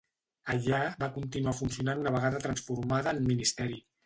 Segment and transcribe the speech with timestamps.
[0.53, 3.81] Allà va continuar funcionant una vegada transformada en Ministeri.